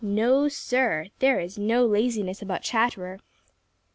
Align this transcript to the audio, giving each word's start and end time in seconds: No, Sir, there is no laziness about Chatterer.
No, 0.03 0.47
Sir, 0.47 1.09
there 1.19 1.39
is 1.39 1.59
no 1.59 1.85
laziness 1.85 2.41
about 2.41 2.63
Chatterer. 2.63 3.19